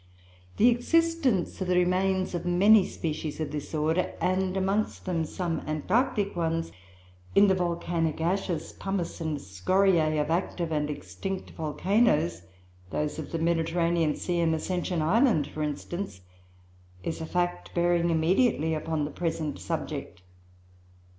"The 0.57 0.69
existence 0.69 1.61
of 1.61 1.67
the 1.67 1.75
remains 1.75 2.33
of 2.33 2.43
many 2.43 2.87
species 2.87 3.39
of 3.39 3.51
this 3.51 3.75
order 3.75 4.15
(and 4.19 4.57
amongst 4.57 5.05
them 5.05 5.25
some 5.25 5.59
Antarctic 5.67 6.35
ones) 6.35 6.71
in 7.35 7.45
the 7.45 7.53
volcanic 7.53 8.19
ashes, 8.19 8.73
pumice, 8.73 9.21
and 9.21 9.37
scoriae 9.37 10.19
of 10.19 10.31
active 10.31 10.71
and 10.71 10.89
extinct 10.89 11.51
volcanoes 11.51 12.41
(those 12.89 13.19
of 13.19 13.31
the 13.31 13.37
Mediterranean 13.37 14.15
Sea 14.15 14.39
and 14.39 14.55
Ascension 14.55 15.03
Island, 15.03 15.45
for 15.45 15.61
instance) 15.61 16.21
is 17.03 17.21
a 17.21 17.27
fact 17.27 17.71
bearing 17.75 18.09
immediately 18.09 18.73
upon 18.73 19.05
the 19.05 19.11
present 19.11 19.59
subject. 19.59 20.23